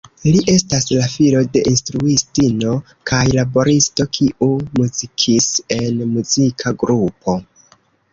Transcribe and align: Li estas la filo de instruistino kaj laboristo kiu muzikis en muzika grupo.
Li 0.25 0.39
estas 0.51 0.85
la 0.91 1.07
filo 1.15 1.41
de 1.57 1.61
instruistino 1.71 2.71
kaj 3.11 3.19
laboristo 3.33 4.07
kiu 4.19 4.47
muzikis 4.79 5.51
en 5.77 6.01
muzika 6.15 6.75
grupo. 6.85 7.37